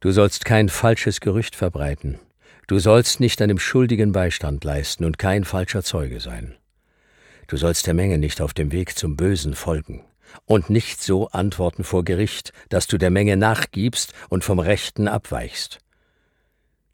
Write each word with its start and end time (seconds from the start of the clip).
Du 0.00 0.12
sollst 0.12 0.44
kein 0.44 0.68
falsches 0.68 1.20
Gerücht 1.20 1.56
verbreiten. 1.56 2.20
Du 2.68 2.78
sollst 2.78 3.18
nicht 3.18 3.42
einem 3.42 3.58
Schuldigen 3.58 4.12
Beistand 4.12 4.62
leisten 4.62 5.04
und 5.04 5.18
kein 5.18 5.44
falscher 5.44 5.82
Zeuge 5.82 6.20
sein. 6.20 6.54
Du 7.48 7.56
sollst 7.56 7.86
der 7.86 7.94
Menge 7.94 8.18
nicht 8.18 8.40
auf 8.40 8.54
dem 8.54 8.70
Weg 8.70 8.96
zum 8.96 9.16
Bösen 9.16 9.54
folgen 9.54 10.04
und 10.44 10.70
nicht 10.70 11.02
so 11.02 11.28
antworten 11.28 11.82
vor 11.82 12.04
Gericht, 12.04 12.52
dass 12.68 12.86
du 12.86 12.98
der 12.98 13.10
Menge 13.10 13.36
nachgibst 13.36 14.12
und 14.28 14.44
vom 14.44 14.60
Rechten 14.60 15.08
abweichst. 15.08 15.78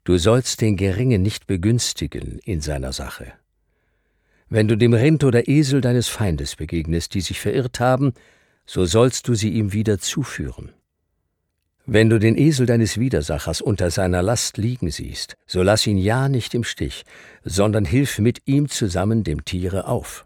Du 0.03 0.17
sollst 0.17 0.61
den 0.61 0.77
Geringen 0.77 1.21
nicht 1.21 1.45
begünstigen 1.45 2.39
in 2.39 2.61
seiner 2.61 2.93
Sache. 2.93 3.33
Wenn 4.49 4.67
du 4.67 4.77
dem 4.77 4.93
Rind 4.93 5.23
oder 5.23 5.47
Esel 5.47 5.81
deines 5.81 6.07
Feindes 6.07 6.55
begegnest, 6.55 7.13
die 7.13 7.21
sich 7.21 7.39
verirrt 7.39 7.79
haben, 7.79 8.13
so 8.65 8.85
sollst 8.85 9.27
du 9.27 9.35
sie 9.35 9.49
ihm 9.49 9.73
wieder 9.73 9.99
zuführen. 9.99 10.71
Wenn 11.87 12.09
du 12.09 12.17
den 12.17 12.35
Esel 12.35 12.65
deines 12.65 12.97
Widersachers 12.99 13.61
unter 13.61 13.91
seiner 13.91 14.23
Last 14.23 14.57
liegen 14.57 14.89
siehst, 14.89 15.35
so 15.45 15.61
lass 15.61 15.85
ihn 15.85 15.99
ja 15.99 16.29
nicht 16.29 16.55
im 16.55 16.63
Stich, 16.63 17.03
sondern 17.43 17.85
hilf 17.85 18.17
mit 18.17 18.41
ihm 18.45 18.69
zusammen 18.69 19.23
dem 19.23 19.45
Tiere 19.45 19.87
auf. 19.87 20.25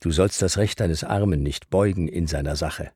Du 0.00 0.10
sollst 0.10 0.42
das 0.42 0.58
Recht 0.58 0.80
deines 0.80 1.04
Armen 1.04 1.42
nicht 1.42 1.70
beugen 1.70 2.06
in 2.06 2.26
seiner 2.26 2.54
Sache. 2.54 2.90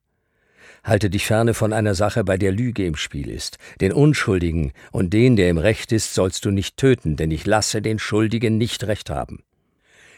Halte 0.84 1.08
dich 1.08 1.24
ferne 1.24 1.54
von 1.54 1.72
einer 1.72 1.94
Sache, 1.94 2.24
bei 2.24 2.36
der 2.36 2.52
Lüge 2.52 2.84
im 2.84 2.94
Spiel 2.94 3.30
ist. 3.30 3.56
Den 3.80 3.94
Unschuldigen 3.94 4.72
und 4.92 5.14
den, 5.14 5.36
der 5.36 5.48
im 5.48 5.58
Recht 5.58 5.92
ist, 5.92 6.14
sollst 6.14 6.44
du 6.44 6.50
nicht 6.50 6.76
töten, 6.76 7.16
denn 7.16 7.30
ich 7.30 7.46
lasse 7.46 7.80
den 7.80 7.98
Schuldigen 7.98 8.58
nicht 8.58 8.84
Recht 8.84 9.08
haben. 9.08 9.42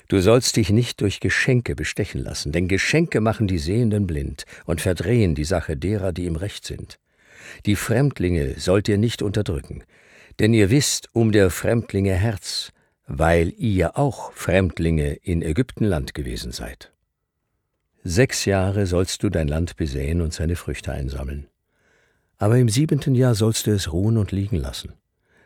Du 0.09 0.19
sollst 0.21 0.57
dich 0.57 0.71
nicht 0.71 1.01
durch 1.01 1.21
Geschenke 1.21 1.77
bestechen 1.77 2.21
lassen, 2.21 2.51
denn 2.51 2.67
Geschenke 2.67 3.21
machen 3.21 3.47
die 3.47 3.59
Sehenden 3.59 4.09
blind 4.09 4.45
und 4.67 4.81
verdrehen 4.81 5.37
die 5.37 5.45
Sache 5.45 5.77
derer, 5.77 6.13
die 6.13 6.27
im 6.27 6.35
Recht 6.35 6.67
sind. 6.67 6.99
Die 7.67 7.77
Fremdlinge 7.77 8.59
sollt 8.59 8.89
ihr 8.89 8.99
nicht 8.99 9.23
unterdrücken, 9.23 9.85
denn 10.39 10.55
ihr 10.55 10.71
wisst 10.71 11.09
um 11.13 11.33
der 11.33 11.51
Fremdlinge 11.51 12.15
Herz, 12.15 12.73
weil 13.07 13.53
ihr 13.57 13.99
auch 13.99 14.33
Fremdlinge 14.33 15.15
in 15.15 15.43
Ägyptenland 15.43 16.15
gewesen 16.15 16.53
seid. 16.53 16.93
Sechs 18.05 18.47
Jahre 18.47 18.87
sollst 18.87 19.23
du 19.23 19.29
dein 19.29 19.49
Land 19.49 19.77
besäen 19.77 20.21
und 20.21 20.33
seine 20.33 20.57
Früchte 20.57 20.93
einsammeln. 20.93 21.47
Aber 22.39 22.59
im 22.59 22.69
siebenten 22.69 23.15
Jahr 23.15 23.35
sollst 23.35 23.67
du 23.67 23.71
es 23.71 23.93
ruhen 23.93 24.17
und 24.17 24.33
liegen 24.33 24.57
lassen, 24.57 24.95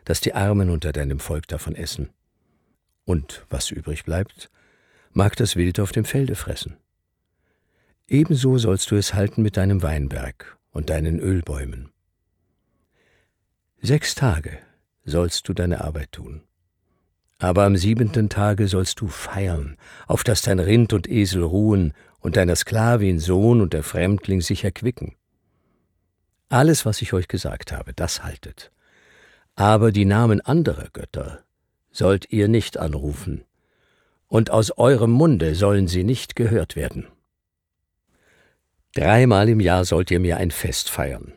dass 0.05 0.21
die 0.21 0.33
Armen 0.33 0.69
unter 0.69 0.91
deinem 0.91 1.19
Volk 1.19 1.47
davon 1.47 1.75
essen. 1.75 2.09
Und 3.05 3.45
was 3.49 3.69
übrig 3.69 4.05
bleibt, 4.05 4.49
mag 5.11 5.35
das 5.35 5.55
Wild 5.55 5.79
auf 5.79 5.91
dem 5.91 6.05
Felde 6.05 6.35
fressen. 6.35 6.77
Ebenso 8.07 8.57
sollst 8.57 8.89
du 8.89 8.95
es 8.95 9.13
halten 9.13 9.41
mit 9.41 9.57
deinem 9.57 9.83
Weinberg 9.83 10.57
und 10.71 10.89
deinen 10.89 11.19
Ölbäumen. 11.19 11.89
Sechs 13.87 14.15
Tage 14.15 14.57
sollst 15.05 15.47
du 15.47 15.53
deine 15.53 15.79
Arbeit 15.79 16.11
tun. 16.11 16.41
Aber 17.37 17.63
am 17.63 17.77
siebenten 17.77 18.27
Tage 18.27 18.67
sollst 18.67 18.99
du 18.99 19.07
feiern, 19.07 19.77
auf 20.07 20.25
dass 20.25 20.41
dein 20.41 20.59
Rind 20.59 20.91
und 20.91 21.09
Esel 21.09 21.41
ruhen 21.41 21.93
und 22.19 22.35
deiner 22.35 22.57
Sklavin 22.57 23.17
Sohn 23.17 23.61
und 23.61 23.71
der 23.71 23.83
Fremdling 23.83 24.41
sich 24.41 24.65
erquicken. 24.65 25.15
Alles, 26.49 26.85
was 26.85 27.01
ich 27.01 27.13
euch 27.13 27.29
gesagt 27.29 27.71
habe, 27.71 27.93
das 27.93 28.25
haltet. 28.25 28.73
Aber 29.55 29.93
die 29.93 30.03
Namen 30.03 30.41
anderer 30.41 30.89
Götter 30.91 31.45
sollt 31.89 32.29
ihr 32.29 32.49
nicht 32.49 32.77
anrufen, 32.77 33.45
und 34.27 34.51
aus 34.51 34.77
eurem 34.77 35.11
Munde 35.11 35.55
sollen 35.55 35.87
sie 35.87 36.03
nicht 36.03 36.35
gehört 36.35 36.75
werden. 36.75 37.07
Dreimal 38.95 39.47
im 39.47 39.61
Jahr 39.61 39.85
sollt 39.85 40.11
ihr 40.11 40.19
mir 40.19 40.35
ein 40.35 40.51
Fest 40.51 40.89
feiern. 40.89 41.36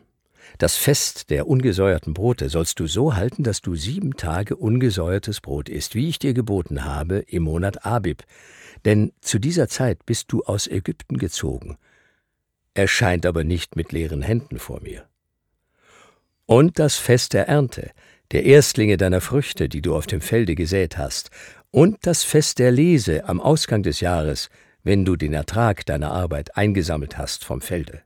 Das 0.57 0.75
Fest 0.75 1.29
der 1.29 1.47
ungesäuerten 1.47 2.13
Brote 2.13 2.49
sollst 2.49 2.79
du 2.79 2.87
so 2.87 3.15
halten, 3.15 3.43
dass 3.43 3.61
du 3.61 3.75
sieben 3.75 4.15
Tage 4.15 4.55
ungesäuertes 4.55 5.41
Brot 5.41 5.69
isst, 5.69 5.95
wie 5.95 6.09
ich 6.09 6.19
dir 6.19 6.33
geboten 6.33 6.85
habe, 6.85 7.19
im 7.19 7.43
Monat 7.43 7.85
Abib. 7.85 8.23
Denn 8.85 9.11
zu 9.21 9.39
dieser 9.39 9.67
Zeit 9.67 10.05
bist 10.05 10.31
du 10.31 10.43
aus 10.43 10.67
Ägypten 10.67 11.17
gezogen. 11.17 11.77
Erscheint 12.73 13.25
aber 13.25 13.43
nicht 13.43 13.75
mit 13.75 13.91
leeren 13.91 14.21
Händen 14.21 14.59
vor 14.59 14.81
mir. 14.81 15.05
Und 16.45 16.79
das 16.79 16.97
Fest 16.97 17.33
der 17.33 17.47
Ernte, 17.47 17.91
der 18.31 18.45
Erstlinge 18.45 18.97
deiner 18.97 19.21
Früchte, 19.21 19.69
die 19.69 19.81
du 19.81 19.95
auf 19.95 20.07
dem 20.07 20.21
Felde 20.21 20.55
gesät 20.55 20.97
hast, 20.97 21.29
und 21.69 21.97
das 22.01 22.23
Fest 22.23 22.59
der 22.59 22.71
Lese 22.71 23.27
am 23.27 23.39
Ausgang 23.39 23.83
des 23.83 24.01
Jahres, 24.01 24.49
wenn 24.83 25.05
du 25.05 25.15
den 25.15 25.33
Ertrag 25.33 25.85
deiner 25.85 26.11
Arbeit 26.11 26.57
eingesammelt 26.57 27.17
hast 27.17 27.45
vom 27.45 27.61
Felde. 27.61 28.01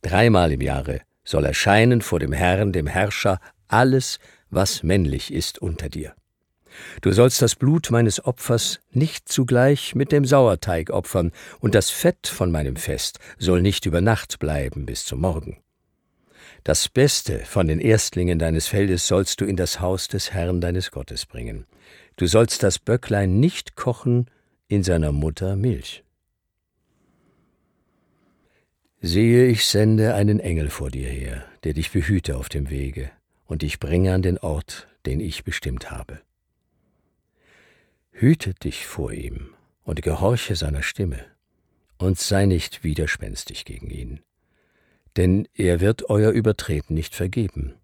Dreimal 0.00 0.52
im 0.52 0.60
Jahre 0.60 1.00
soll 1.26 1.44
erscheinen 1.44 2.00
vor 2.00 2.18
dem 2.18 2.32
Herrn, 2.32 2.72
dem 2.72 2.86
Herrscher, 2.86 3.38
alles, 3.68 4.18
was 4.48 4.82
männlich 4.82 5.30
ist 5.30 5.58
unter 5.58 5.90
dir. 5.90 6.14
Du 7.00 7.12
sollst 7.12 7.42
das 7.42 7.54
Blut 7.54 7.90
meines 7.90 8.24
Opfers 8.24 8.80
nicht 8.90 9.28
zugleich 9.28 9.94
mit 9.94 10.12
dem 10.12 10.24
Sauerteig 10.24 10.90
opfern, 10.90 11.32
und 11.60 11.74
das 11.74 11.90
Fett 11.90 12.26
von 12.26 12.50
meinem 12.50 12.76
Fest 12.76 13.18
soll 13.38 13.60
nicht 13.60 13.86
über 13.86 14.00
Nacht 14.00 14.38
bleiben 14.38 14.86
bis 14.86 15.04
zum 15.04 15.20
Morgen. 15.20 15.58
Das 16.64 16.88
Beste 16.88 17.40
von 17.44 17.68
den 17.68 17.80
Erstlingen 17.80 18.38
deines 18.38 18.66
Feldes 18.66 19.06
sollst 19.06 19.40
du 19.40 19.44
in 19.44 19.56
das 19.56 19.80
Haus 19.80 20.08
des 20.08 20.32
Herrn 20.32 20.60
deines 20.60 20.90
Gottes 20.90 21.24
bringen. 21.24 21.66
Du 22.16 22.26
sollst 22.26 22.62
das 22.62 22.78
Böcklein 22.78 23.38
nicht 23.38 23.76
kochen 23.76 24.26
in 24.68 24.82
seiner 24.82 25.12
Mutter 25.12 25.54
Milch. 25.54 26.02
Siehe, 29.06 29.46
ich 29.46 29.64
sende 29.64 30.16
einen 30.16 30.40
Engel 30.40 30.68
vor 30.68 30.90
dir 30.90 31.08
her, 31.08 31.46
der 31.62 31.74
dich 31.74 31.92
behüte 31.92 32.36
auf 32.36 32.48
dem 32.48 32.70
Wege 32.70 33.12
und 33.46 33.62
dich 33.62 33.78
bringe 33.78 34.12
an 34.12 34.22
den 34.22 34.36
Ort, 34.36 34.88
den 35.06 35.20
ich 35.20 35.44
bestimmt 35.44 35.92
habe. 35.92 36.20
Hüte 38.10 38.52
dich 38.54 38.84
vor 38.84 39.12
ihm 39.12 39.54
und 39.84 40.02
gehorche 40.02 40.56
seiner 40.56 40.82
Stimme 40.82 41.24
und 41.98 42.18
sei 42.18 42.46
nicht 42.46 42.82
widerspenstig 42.82 43.64
gegen 43.64 43.90
ihn, 43.90 44.20
denn 45.16 45.46
er 45.54 45.78
wird 45.78 46.10
euer 46.10 46.32
Übertreten 46.32 46.94
nicht 46.94 47.14
vergeben, 47.14 47.74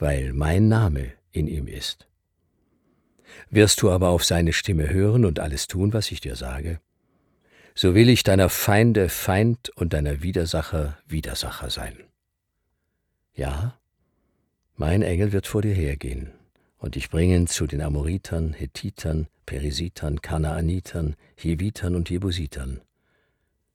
weil 0.00 0.32
mein 0.32 0.66
Name 0.66 1.12
in 1.30 1.46
ihm 1.46 1.68
ist. 1.68 2.08
Wirst 3.48 3.80
du 3.80 3.92
aber 3.92 4.08
auf 4.08 4.24
seine 4.24 4.52
Stimme 4.52 4.90
hören 4.90 5.24
und 5.24 5.38
alles 5.38 5.68
tun, 5.68 5.92
was 5.92 6.10
ich 6.10 6.20
dir 6.20 6.34
sage, 6.34 6.80
so 7.74 7.94
will 7.94 8.08
ich 8.08 8.22
deiner 8.22 8.48
Feinde 8.48 9.08
Feind 9.08 9.70
und 9.70 9.92
deiner 9.92 10.22
Widersacher 10.22 10.96
Widersacher 11.06 11.70
sein. 11.70 11.96
Ja, 13.34 13.78
mein 14.76 15.02
Engel 15.02 15.32
wird 15.32 15.46
vor 15.46 15.62
dir 15.62 15.74
hergehen 15.74 16.32
und 16.78 16.94
dich 16.94 17.10
bringen 17.10 17.46
zu 17.46 17.66
den 17.66 17.80
Amoritern, 17.80 18.52
Hethitern, 18.52 19.26
Perisitern, 19.46 20.22
Kanaanitern, 20.22 21.16
Hivitern 21.36 21.96
und 21.96 22.10
Jebusitern, 22.10 22.80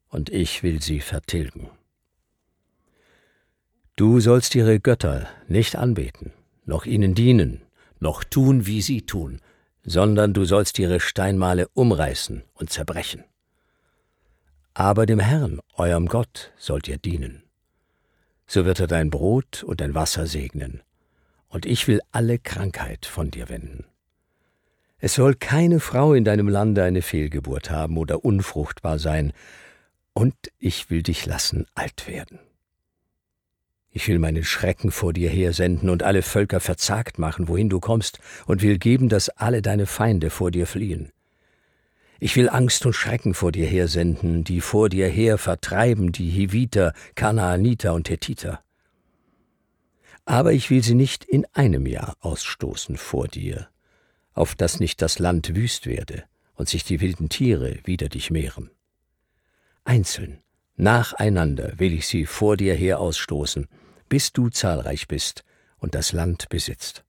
und 0.09 0.29
ich 0.29 0.63
will 0.63 0.81
sie 0.81 1.01
vertilgen. 1.01 1.69
Du 3.95 4.21
sollst 4.21 4.55
ihre 4.55 4.79
Götter 4.79 5.27
nicht 5.47 5.75
anbeten, 5.75 6.31
noch 6.65 6.85
ihnen 6.85 7.15
dienen, 7.15 7.61
noch 7.99 8.23
tun, 8.23 8.65
wie 8.65 8.81
sie 8.81 9.01
tun, 9.01 9.41
sondern 9.83 10.33
du 10.33 10.45
sollst 10.45 10.79
ihre 10.79 10.99
Steinmale 10.99 11.67
umreißen 11.73 12.43
und 12.53 12.69
zerbrechen. 12.69 13.23
Aber 14.73 15.05
dem 15.05 15.19
Herrn, 15.19 15.59
eurem 15.75 16.07
Gott, 16.07 16.51
sollt 16.57 16.87
ihr 16.87 16.97
dienen. 16.97 17.43
So 18.47 18.65
wird 18.65 18.79
er 18.79 18.87
dein 18.87 19.09
Brot 19.09 19.63
und 19.63 19.81
dein 19.81 19.93
Wasser 19.93 20.25
segnen, 20.25 20.81
und 21.49 21.65
ich 21.65 21.87
will 21.87 22.01
alle 22.11 22.39
Krankheit 22.39 23.05
von 23.05 23.31
dir 23.31 23.49
wenden. 23.49 23.85
Es 24.97 25.15
soll 25.15 25.35
keine 25.35 25.79
Frau 25.79 26.13
in 26.13 26.25
deinem 26.25 26.49
Lande 26.49 26.83
eine 26.83 27.01
Fehlgeburt 27.01 27.69
haben 27.69 27.97
oder 27.97 28.25
unfruchtbar 28.25 28.99
sein, 28.99 29.33
und 30.13 30.35
ich 30.57 30.89
will 30.89 31.03
dich 31.03 31.25
lassen 31.25 31.65
alt 31.75 32.07
werden. 32.07 32.39
Ich 33.91 34.07
will 34.07 34.19
meinen 34.19 34.43
Schrecken 34.43 34.91
vor 34.91 35.13
dir 35.13 35.29
hersenden 35.29 35.89
und 35.89 36.03
alle 36.03 36.21
Völker 36.21 36.59
verzagt 36.59 37.17
machen, 37.17 37.47
wohin 37.47 37.69
du 37.69 37.79
kommst, 37.79 38.19
und 38.45 38.61
will 38.61 38.77
geben, 38.77 39.09
dass 39.09 39.29
alle 39.29 39.61
deine 39.61 39.85
Feinde 39.85 40.29
vor 40.29 40.51
dir 40.51 40.67
fliehen. 40.67 41.11
Ich 42.21 42.35
will 42.35 42.49
Angst 42.49 42.85
und 42.85 42.93
Schrecken 42.93 43.33
vor 43.33 43.53
dir 43.53 43.65
hersenden, 43.65 44.43
die 44.43 44.59
vor 44.59 44.89
dir 44.89 45.07
her 45.07 45.37
vertreiben 45.37 46.11
die 46.11 46.29
Hiviter, 46.29 46.93
Kanaaniter 47.15 47.93
und 47.93 48.09
Hethiter. 48.09 48.61
Aber 50.25 50.51
ich 50.51 50.69
will 50.69 50.83
sie 50.83 50.95
nicht 50.95 51.23
in 51.23 51.45
einem 51.53 51.85
Jahr 51.85 52.17
ausstoßen 52.19 52.97
vor 52.97 53.27
dir, 53.27 53.69
auf 54.33 54.53
dass 54.53 54.81
nicht 54.81 55.01
das 55.01 55.17
Land 55.17 55.55
wüst 55.55 55.87
werde 55.87 56.25
und 56.55 56.67
sich 56.67 56.83
die 56.83 56.99
wilden 56.99 57.29
Tiere 57.29 57.79
wider 57.85 58.09
dich 58.09 58.31
mehren. 58.31 58.69
Einzeln, 59.85 60.43
nacheinander 60.75 61.79
will 61.79 61.93
ich 61.93 62.05
sie 62.05 62.25
vor 62.25 62.57
dir 62.57 62.75
her 62.75 62.99
ausstoßen, 62.99 63.67
bis 64.09 64.33
du 64.33 64.49
zahlreich 64.49 65.07
bist 65.07 65.45
und 65.77 65.95
das 65.95 66.11
Land 66.11 66.49
besitzt. 66.49 67.05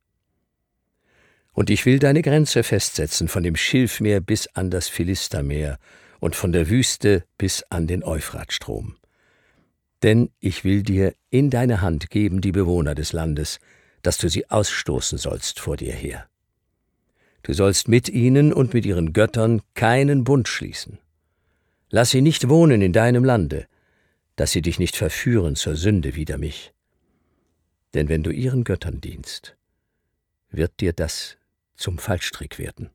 Und 1.53 1.71
ich 1.71 1.85
will 1.87 1.99
deine 1.99 2.23
Grenze 2.23 2.63
festsetzen 2.63 3.29
von 3.29 3.43
dem 3.43 3.57
Schilfmeer 3.57 4.21
bis 4.21 4.47
an 4.49 4.71
das 4.71 4.89
Philistermeer 4.89 5.79
und 6.21 6.37
von 6.37 6.53
der 6.53 6.69
Wüste 6.69 7.25
bis 7.39 7.65
an 7.71 7.87
den 7.87 8.05
Euphratstrom. 8.05 8.97
Denn 10.03 10.31
ich 10.39 10.65
will 10.65 10.83
dir 10.83 11.15
in 11.31 11.51
deine 11.51 11.81
Hand 11.81 12.11
geben 12.11 12.41
die 12.41 12.53
Bewohner 12.53 12.95
des 12.95 13.13
Landes, 13.13 13.59
dass 14.03 14.19
du 14.19 14.29
sie 14.29 14.49
ausstoßen 14.49 15.19
sollst 15.19 15.61
vor 15.61 15.77
dir 15.77 15.93
her. 15.93 16.27
Du 17.43 17.53
sollst 17.53 17.89
mit 17.89 18.09
ihnen 18.09 18.53
und 18.53 18.75
mit 18.75 18.87
ihren 18.87 19.13
Göttern 19.13 19.63
keinen 19.75 20.25
Bund 20.25 20.49
schließen. 20.49 20.99
Lass 21.91 22.11
sie 22.11 22.23
nicht 22.23 22.49
wohnen 22.49 22.83
in 22.83 22.93
deinem 22.93 23.25
Lande, 23.25 23.67
dass 24.37 24.53
sie 24.53 24.63
dich 24.63 24.79
nicht 24.79 24.97
verführen 24.97 25.57
zur 25.57 25.77
Sünde 25.77 26.15
wider 26.15 26.39
mich. 26.39 26.73
Denn 27.95 28.09
wenn 28.09 28.23
du 28.23 28.31
ihren 28.31 28.65
Göttern 28.65 29.01
dienst, 29.01 29.57
wird 30.51 30.81
dir 30.81 30.93
das 30.93 31.37
zum 31.81 31.99
Fallstrick 31.99 32.59
werden. 32.59 32.91